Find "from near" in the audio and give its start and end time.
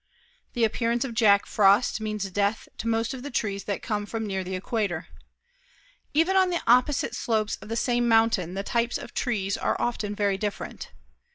4.07-4.43